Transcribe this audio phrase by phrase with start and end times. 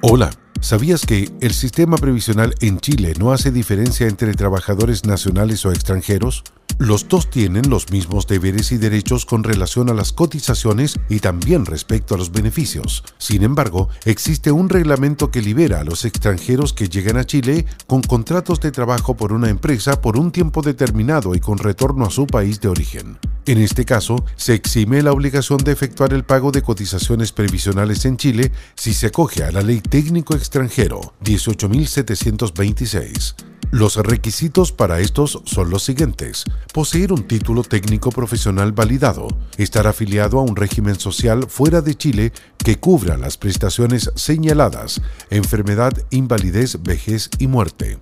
[0.00, 5.72] Hola, ¿sabías que el sistema previsional en Chile no hace diferencia entre trabajadores nacionales o
[5.72, 6.44] extranjeros?
[6.78, 11.66] Los dos tienen los mismos deberes y derechos con relación a las cotizaciones y también
[11.66, 13.02] respecto a los beneficios.
[13.18, 18.00] Sin embargo, existe un reglamento que libera a los extranjeros que llegan a Chile con
[18.00, 22.28] contratos de trabajo por una empresa por un tiempo determinado y con retorno a su
[22.28, 23.18] país de origen.
[23.48, 28.18] En este caso, se exime la obligación de efectuar el pago de cotizaciones previsionales en
[28.18, 33.36] Chile si se acoge a la Ley Técnico Extranjero 18.726.
[33.70, 36.44] Los requisitos para estos son los siguientes.
[36.74, 42.34] Poseer un título técnico profesional validado, estar afiliado a un régimen social fuera de Chile
[42.62, 47.96] que cubra las prestaciones señaladas, enfermedad, invalidez, vejez y muerte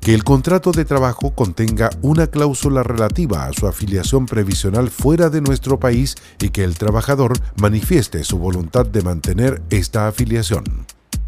[0.00, 5.40] que el contrato de trabajo contenga una cláusula relativa a su afiliación previsional fuera de
[5.40, 10.64] nuestro país y que el trabajador manifieste su voluntad de mantener esta afiliación.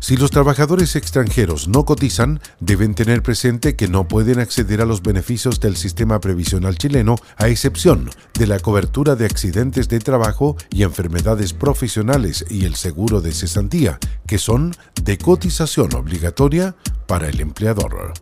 [0.02, 5.00] Si los trabajadores extranjeros no cotizan, deben tener presente que no pueden acceder a los
[5.00, 10.82] beneficios del sistema previsional chileno, a excepción de la cobertura de accidentes de trabajo y
[10.82, 16.74] enfermedades profesionales y el seguro de cesantía, que son de cotización obligatoria
[17.06, 18.12] para el empleador.